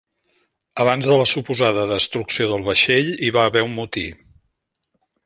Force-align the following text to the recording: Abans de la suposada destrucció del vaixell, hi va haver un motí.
Abans 0.85 1.09
de 1.11 1.17
la 1.21 1.27
suposada 1.31 1.83
destrucció 1.91 2.47
del 2.53 2.65
vaixell, 2.71 3.13
hi 3.27 3.31
va 3.37 3.45
haver 3.51 3.63
un 3.67 3.77
motí. 3.83 4.07